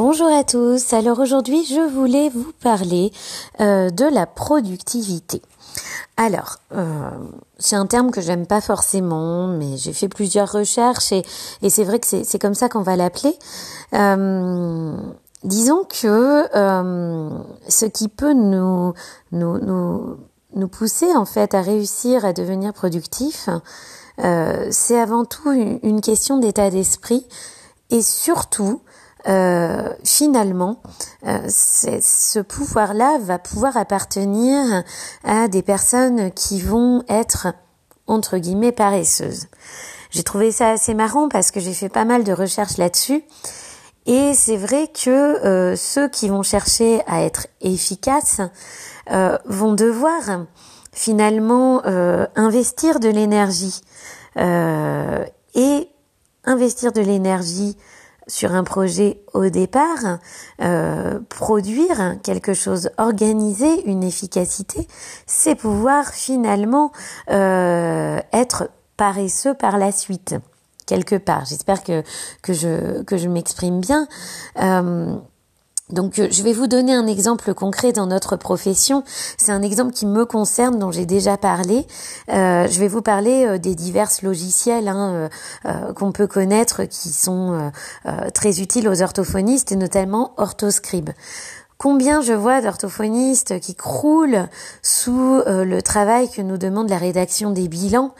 [0.00, 0.92] Bonjour à tous.
[0.92, 3.10] Alors aujourd'hui, je voulais vous parler
[3.60, 5.42] euh, de la productivité.
[6.16, 7.10] Alors, euh,
[7.58, 11.24] c'est un terme que j'aime pas forcément, mais j'ai fait plusieurs recherches et,
[11.68, 13.36] c'est vrai que c'est comme ça qu'on va l'appeler.
[13.92, 14.96] Euh,
[15.42, 16.46] disons que
[17.68, 18.94] ce qui peut nous,
[20.70, 23.48] pousser en fait à réussir à devenir productif,
[24.70, 27.26] c'est avant tout une question d'état d'esprit
[27.90, 28.80] et surtout
[29.26, 30.80] euh, finalement,
[31.26, 34.84] euh, ce pouvoir-là va pouvoir appartenir
[35.24, 37.48] à des personnes qui vont être
[38.06, 39.48] entre guillemets paresseuses.
[40.10, 43.22] J'ai trouvé ça assez marrant parce que j'ai fait pas mal de recherches là-dessus.
[44.06, 48.40] Et c'est vrai que euh, ceux qui vont chercher à être efficaces
[49.46, 50.44] vont devoir
[50.92, 51.82] finalement
[52.36, 53.80] investir de l'énergie.
[54.36, 55.88] et
[56.44, 57.76] investir de l'énergie
[58.28, 60.18] sur un projet au départ,
[60.62, 64.86] euh, produire quelque chose, organiser une efficacité,
[65.26, 66.92] c'est pouvoir finalement
[67.30, 70.36] euh, être paresseux par la suite
[70.86, 71.44] quelque part.
[71.44, 72.02] J'espère que
[72.42, 74.08] que je que je m'exprime bien.
[74.60, 75.16] Euh,
[75.90, 79.04] donc euh, je vais vous donner un exemple concret dans notre profession.
[79.36, 81.86] C'est un exemple qui me concerne, dont j'ai déjà parlé.
[82.30, 85.28] Euh, je vais vous parler euh, des divers logiciels hein,
[85.94, 87.70] qu'on peut connaître qui sont
[88.34, 91.10] très utiles aux orthophonistes et notamment Orthoscribe.
[91.76, 94.48] Combien je vois d'orthophonistes qui croulent
[94.82, 98.14] sous le travail que nous demande la rédaction des bilans?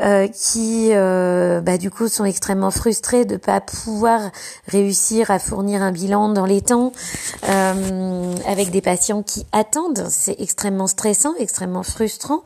[0.00, 4.30] Euh, qui euh, bah, du coup sont extrêmement frustrés de pas pouvoir
[4.66, 6.92] réussir à fournir un bilan dans les temps
[7.48, 10.06] euh, avec des patients qui attendent.
[10.10, 12.42] C'est extrêmement stressant, extrêmement frustrant.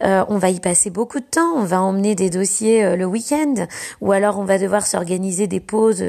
[0.00, 1.52] on va y passer beaucoup de temps.
[1.56, 3.66] On va emmener des dossiers le week-end
[4.00, 6.04] ou alors on va devoir s'organiser des pauses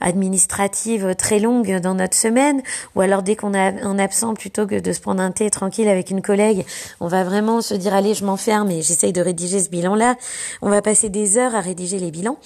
[0.00, 2.62] administratives très longues dans notre semaine
[2.94, 5.88] ou alors dès qu'on a un absent plutôt que de se prendre un thé tranquille
[5.88, 6.64] avec une collègue,
[7.00, 10.16] on va vraiment se dire allez je m'enferme et j'essaye de rédiger ce bilan là
[10.62, 12.38] on va passer des heures à rédiger les bilans.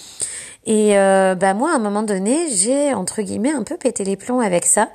[0.67, 4.17] Et euh, bah moi, à un moment donné, j'ai entre guillemets un peu pété les
[4.17, 4.91] plombs avec ça.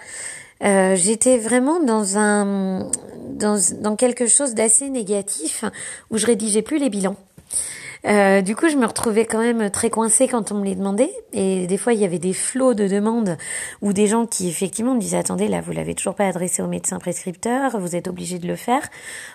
[0.63, 2.89] Euh, j'étais vraiment dans un
[3.29, 5.63] dans, dans quelque chose d'assez négatif
[6.09, 7.15] où je rédigeais plus les bilans.
[8.05, 11.11] Euh, du coup, je me retrouvais quand même très coincée quand on me les demandait.
[11.33, 13.37] Et des fois, il y avait des flots de demandes
[13.81, 16.67] ou des gens qui effectivement me disaient attendez, là, vous l'avez toujours pas adressé au
[16.67, 18.81] médecin prescripteur, vous êtes obligé de le faire.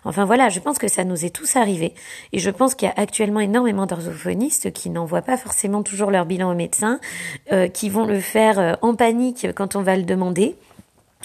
[0.05, 1.95] Enfin voilà, je pense que ça nous est tous arrivé.
[2.33, 6.27] Et je pense qu'il y a actuellement énormément d'orthophonistes qui n'envoient pas forcément toujours leur
[6.27, 7.01] bilan au médecin,
[7.53, 10.57] euh, qui vont le faire euh, en panique quand on va le demander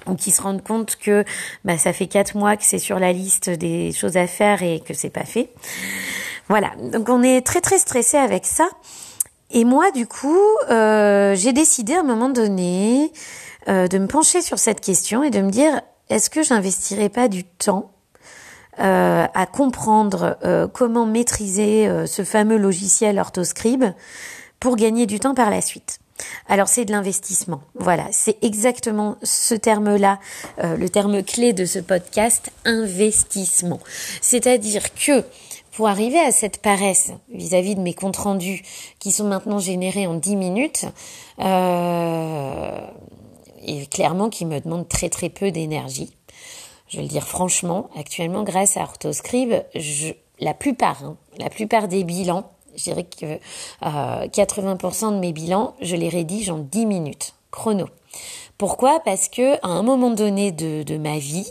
[0.05, 1.25] ou qui se rendent compte que
[1.65, 4.79] bah, ça fait quatre mois que c'est sur la liste des choses à faire et
[4.79, 5.49] que c'est pas fait.
[6.49, 8.69] Voilà, donc on est très très stressé avec ça.
[9.51, 13.11] Et moi, du coup, euh, j'ai décidé à un moment donné
[13.67, 17.27] euh, de me pencher sur cette question et de me dire est-ce que j'investirais pas
[17.27, 17.91] du temps
[18.79, 20.37] euh, à comprendre
[20.73, 23.85] comment maîtriser ce fameux logiciel Orthoscribe
[24.59, 25.99] pour gagner du temps par la suite?
[26.47, 27.61] Alors c'est de l'investissement.
[27.75, 30.19] Voilà, c'est exactement ce terme-là,
[30.63, 33.79] le terme clé de ce podcast, investissement.
[34.21, 35.23] C'est-à-dire que
[35.77, 38.63] pour arriver à cette paresse vis-à-vis de mes comptes rendus
[38.97, 40.85] qui sont maintenant générés en 10 minutes,
[41.39, 42.79] euh,
[43.63, 46.09] et clairement qui me demandent très très peu d'énergie.
[46.87, 51.87] Je vais le dire franchement, actuellement grâce à Orthoscribe, je, la plupart, hein, la plupart
[51.87, 53.37] des bilans, je dirais que
[53.83, 57.85] 80% euh, de mes bilans, je les rédige en 10 minutes, chrono.
[58.57, 58.99] Pourquoi?
[59.05, 61.47] Parce que à un moment donné de, ma vie,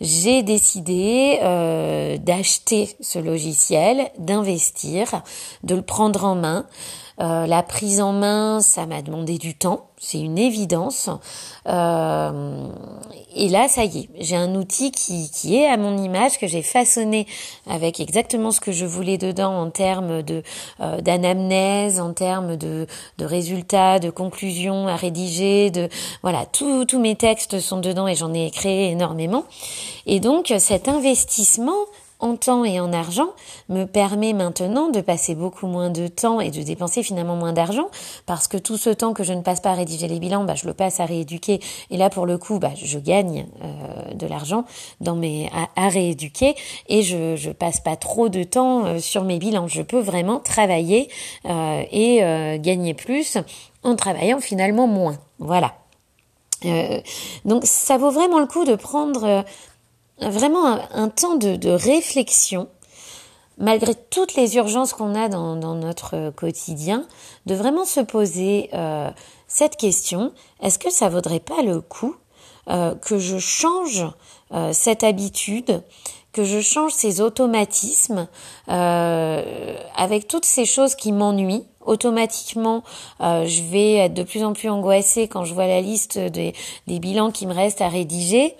[0.00, 5.22] j'ai décidé euh, d'acheter ce logiciel, d'investir,
[5.64, 6.66] de le prendre en main.
[7.18, 11.08] Euh, la prise en main, ça m'a demandé du temps, c'est une évidence.
[11.66, 12.68] Euh,
[13.34, 16.46] et là, ça y est, j'ai un outil qui, qui est à mon image, que
[16.46, 17.26] j'ai façonné
[17.66, 20.42] avec exactement ce que je voulais dedans en termes de
[20.80, 22.86] euh, d'anamnèse, en termes de,
[23.16, 25.88] de résultats, de conclusions à rédiger, de
[26.22, 29.44] voilà, tous mes textes sont dedans et j'en ai créé énormément.
[30.04, 31.86] Et donc cet investissement
[32.20, 33.28] en temps et en argent
[33.68, 37.88] me permet maintenant de passer beaucoup moins de temps et de dépenser finalement moins d'argent
[38.24, 40.54] parce que tout ce temps que je ne passe pas à rédiger les bilans, bah,
[40.54, 41.60] je le passe à rééduquer
[41.90, 44.64] et là pour le coup bah, je gagne euh, de l'argent
[45.00, 46.54] dans mes à, rééduquer
[46.88, 49.68] et je je passe pas trop de temps euh, sur mes bilans.
[49.68, 51.08] Je peux vraiment travailler
[51.44, 52.18] euh, et
[52.60, 53.38] gagner plus
[53.82, 55.18] en travaillant finalement moins.
[55.38, 55.74] Voilà.
[57.44, 59.44] donc ça vaut vraiment le coup de prendre
[60.20, 62.68] vraiment un, temps de, réflexion
[63.58, 67.06] malgré toutes les urgences qu'on a dans, notre quotidien,
[67.46, 69.10] de vraiment se poser euh,
[69.48, 72.14] cette question, est-ce que ça vaudrait pas le coup
[72.68, 74.04] euh, que je change
[74.52, 75.82] euh, cette habitude,
[76.32, 78.28] que je change ces automatismes
[78.66, 81.64] avec toutes ces choses qui m'ennuient?
[81.80, 82.82] Automatiquement,
[83.20, 86.52] je vais être de plus en plus angoissée quand je vois la liste des,
[86.88, 88.54] des bilans qui me restent à rédiger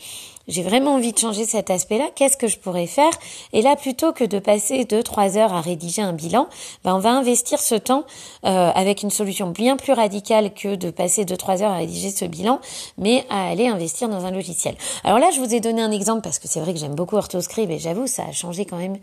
[0.49, 3.11] j'ai vraiment envie de changer cet aspect-là, qu'est-ce que je pourrais faire?
[3.53, 6.49] Et là, plutôt que de passer deux, trois heures à rédiger un bilan,
[6.85, 8.05] ben on va investir ce temps
[8.45, 12.11] euh, avec une solution bien plus radicale que de passer deux, trois heures à rédiger
[12.11, 12.61] ce bilan,
[12.99, 14.77] mais à aller investir dans un logiciel.
[15.05, 17.17] Alors là, je vous ai donné un exemple parce que c'est vrai que j'aime beaucoup
[17.17, 18.99] Orthoscribe et j'avoue, ça a changé quand même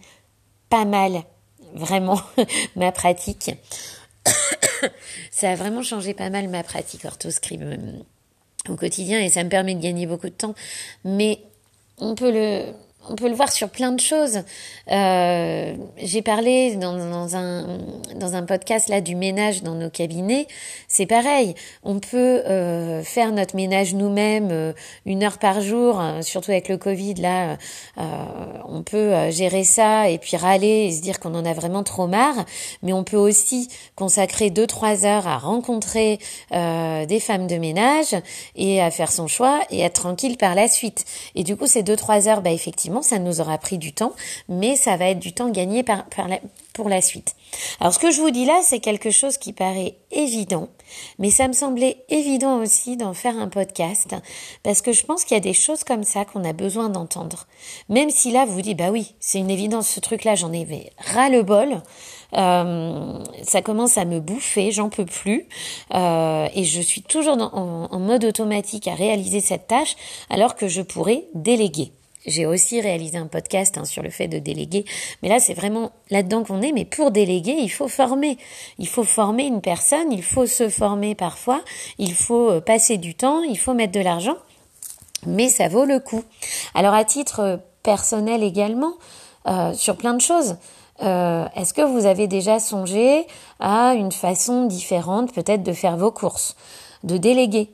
[0.70, 1.24] pas mal,
[1.74, 2.20] vraiment,
[2.76, 3.52] ma pratique.
[5.32, 7.64] ça a vraiment changé pas mal ma pratique Orthoscribe
[8.70, 10.56] au quotidien et ça me permet de gagner beaucoup de temps.
[11.04, 11.40] Mais
[11.98, 12.74] on peut le,
[13.10, 14.40] on peut le voir sur plein de choses.
[14.92, 17.80] Euh, J'ai parlé dans, un,
[18.16, 20.48] dans un podcast là du ménage dans nos cabinets.
[20.88, 21.56] C'est pareil.
[21.84, 24.74] On peut euh, faire notre ménage nous-mêmes euh,
[25.06, 27.58] une heure par jour, surtout avec le Covid là.
[28.68, 32.08] On peut gérer ça et puis râler et se dire qu'on en a vraiment trop
[32.08, 32.46] marre.
[32.82, 36.20] Mais on peut aussi consacrer deux trois heures à rencontrer
[36.52, 38.16] des femmes de ménage
[38.56, 41.06] et à faire son choix et être tranquille par la suite.
[41.36, 44.14] Et du coup, ces deux trois heures, bah effectivement ça nous aura pris du temps,
[44.50, 45.84] mais ça va être du temps gagné
[46.74, 47.36] pour la suite.
[47.80, 50.70] Alors ce que je vous dis là, c'est quelque chose qui paraît évident,
[51.20, 54.16] mais ça me semblait évident aussi d'en faire un podcast,
[54.64, 57.48] parce que je pense qu'il y a des choses comme ça qu'on a besoin d'entendre.
[57.90, 60.64] Même si là, vous dites, bah oui, c'est une évidence, ce truc-là, j'en ai
[61.14, 61.82] ras le bol.
[62.36, 65.48] Euh, ça commence à me bouffer, j'en peux plus,
[65.94, 69.96] euh, et je suis toujours en mode automatique à réaliser cette tâche,
[70.30, 71.92] alors que je pourrais déléguer.
[72.26, 74.86] J'ai aussi réalisé un podcast hein, sur le fait de déléguer,
[75.22, 76.72] mais là c'est vraiment là-dedans qu'on est.
[76.72, 78.38] Mais pour déléguer, il faut former.
[78.80, 81.62] Il faut former une personne, il faut se former parfois,
[81.98, 84.38] il faut euh, passer du temps, il faut mettre de l'argent,
[85.26, 86.24] mais ça vaut le coup.
[86.74, 88.94] Alors à titre euh, personnel également,
[89.48, 90.56] euh, sur plein de choses.
[91.02, 93.28] Euh, Est-ce que vous avez déjà songé
[93.60, 96.56] à une façon différente peut-être de faire vos courses,
[97.04, 97.70] de déléguer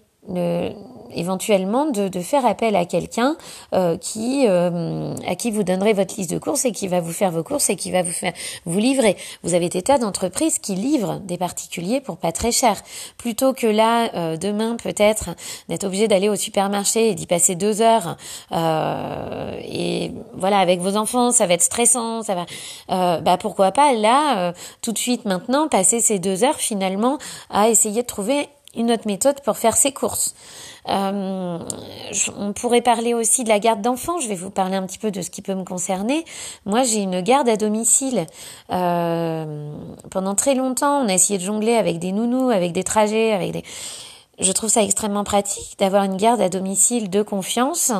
[1.13, 3.35] éventuellement de, de, faire appel à quelqu'un
[3.73, 7.11] euh, qui euh, à qui vous donnerez votre liste de courses et qui va vous
[7.11, 8.33] faire vos courses et qui va vous faire
[8.65, 9.17] vous livrer.
[9.43, 12.81] Vous avez des tas d'entreprises qui livrent des particuliers pour pas très cher.
[13.17, 15.29] Plutôt que là euh, demain peut-être
[15.67, 18.17] d'être obligé d'aller au supermarché et d'y passer deux heures
[18.51, 24.53] et voilà avec vos enfants ça va être stressant ça va bah pourquoi pas là
[24.81, 27.17] tout de suite maintenant passer ces deux heures finalement
[27.49, 28.47] à essayer de trouver
[28.79, 30.33] une autre méthode pour faire ses courses.
[30.87, 31.59] Euh,
[32.37, 34.19] on pourrait parler aussi de la garde d'enfants.
[34.19, 36.25] Je vais vous parler un petit peu de ce qui peut me concerner.
[36.65, 38.25] Moi, j'ai une garde à domicile.
[38.71, 39.71] Euh,
[40.09, 43.51] pendant très longtemps, on a essayé de jongler avec des nounous, avec des trajets, avec
[43.51, 43.63] des
[44.39, 47.91] je trouve ça extrêmement pratique d'avoir une garde à domicile de confiance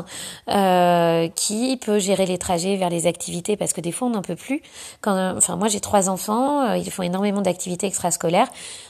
[0.49, 4.21] euh, qui peut gérer les trajets vers les activités parce que des fois on n'en
[4.21, 4.61] peut plus.
[5.01, 8.47] Quand, enfin moi j'ai trois enfants, euh, ils font énormément d'activités extrascolaires.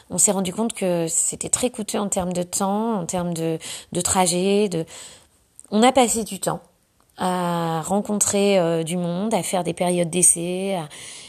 [0.10, 3.58] On s'est rendu compte que c'était très coûteux en termes de temps, en termes de,
[3.92, 4.70] de trajet.
[4.70, 4.86] De...
[5.72, 6.62] On a passé du temps
[7.18, 10.78] à rencontrer euh, du monde, à faire des périodes d'essai.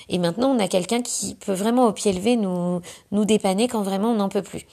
[0.09, 3.83] Et maintenant on a quelqu'un qui peut vraiment au pied levé nous nous dépanner quand
[3.83, 4.67] vraiment on n'en peut plus.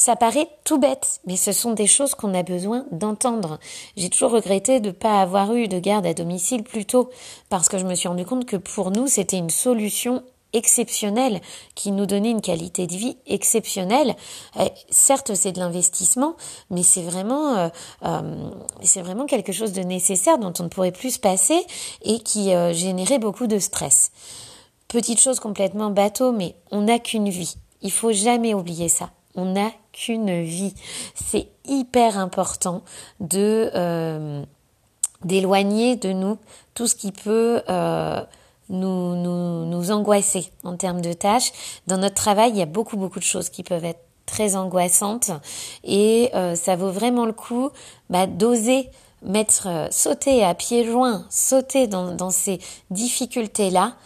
[0.00, 3.58] Ça paraît tout bête, mais ce sont des choses qu'on a besoin d'entendre.
[3.98, 7.10] J'ai toujours regretté de ne pas avoir eu de garde à domicile plus tôt,
[7.50, 10.22] parce que je me suis rendu compte que pour nous, c'était une solution
[10.54, 11.42] exceptionnelle
[11.74, 14.16] qui nous donnait une qualité de vie exceptionnelle.
[14.88, 16.34] certes, c'est de l'investissement,
[16.70, 17.68] mais c'est vraiment, euh,
[18.06, 18.50] euh,
[18.82, 21.62] c'est vraiment quelque chose de nécessaire dont on ne pourrait plus se passer
[22.04, 24.12] et qui euh, générait beaucoup de stress.
[24.88, 27.56] Petite chose complètement bateau, mais on n'a qu'une vie.
[27.82, 29.10] Il faut jamais oublier ça.
[29.36, 30.74] On n'a qu'une vie.
[31.14, 32.82] C'est hyper important
[33.34, 34.44] euh,
[35.24, 36.38] d'éloigner de nous
[36.74, 38.22] tout ce qui peut euh,
[38.68, 41.52] nous, angoisser en termes de tâches.
[41.86, 45.30] Dans notre travail, il y a beaucoup beaucoup de choses qui peuvent être très angoissantes
[45.84, 47.70] et euh, ça vaut vraiment le coup
[48.10, 48.88] bah, d'oser
[49.22, 52.58] mettre sauter à pieds joints, sauter dans, dans ces
[52.90, 53.96] difficultés là,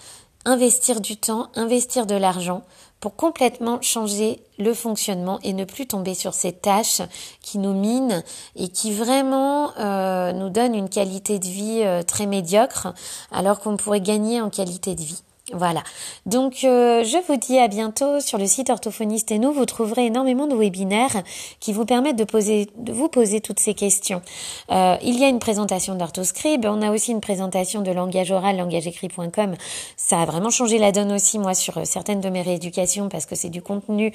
[0.45, 2.63] investir du temps, investir de l'argent
[3.05, 7.03] pour complètement changer le fonctionnement et ne plus tomber sur ces tâches
[7.43, 8.25] qui nous minent
[8.57, 12.95] et qui vraiment euh, nous donnent une qualité de vie euh, très médiocre
[13.31, 15.23] alors qu'on pourrait gagner en qualité de vie.
[15.53, 15.83] Voilà.
[16.25, 19.53] Donc euh, je vous dis à bientôt sur le site Orthophoniste et nous.
[19.53, 21.23] Vous trouverez énormément de webinaires
[21.61, 24.23] qui vous permettent de poser, de vous poser toutes ces questions.
[24.71, 26.65] Euh, il y a une présentation d'Orthoscribe.
[26.65, 29.55] On a aussi une présentation de langage oral, langageécrit.com.
[29.99, 33.27] Ça a vraiment changé la donne aussi moi sur euh, certaines de mes rééducations parce
[33.27, 34.15] que c'est du contenu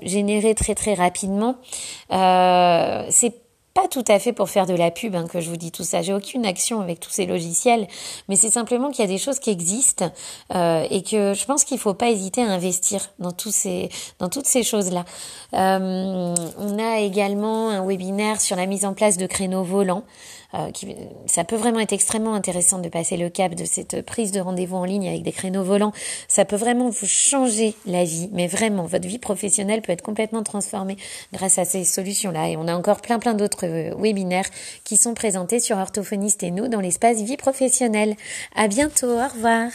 [0.00, 1.56] généré très très rapidement.
[2.08, 3.45] c'est
[3.76, 5.84] pas tout à fait pour faire de la pub hein, que je vous dis tout
[5.84, 6.00] ça.
[6.00, 7.86] J'ai aucune action avec tous ces logiciels,
[8.26, 10.10] mais c'est simplement qu'il y a des choses qui existent
[10.54, 14.30] euh, et que je pense qu'il faut pas hésiter à investir dans tous ces dans
[14.30, 15.04] toutes ces choses là.
[15.52, 20.04] Euh, on a également un webinaire sur la mise en place de créneaux volants.
[20.54, 20.94] Euh, qui,
[21.26, 24.76] ça peut vraiment être extrêmement intéressant de passer le cap de cette prise de rendez-vous
[24.76, 25.92] en ligne avec des créneaux volants.
[26.28, 30.44] Ça peut vraiment vous changer la vie, mais vraiment, votre vie professionnelle peut être complètement
[30.44, 30.96] transformée
[31.32, 32.48] grâce à ces solutions-là.
[32.50, 33.65] Et on a encore plein plein d'autres
[33.96, 34.48] webinaires
[34.84, 38.16] qui sont présentés sur Orthophoniste et nous dans l'espace vie professionnelle.
[38.54, 39.70] À bientôt, au revoir.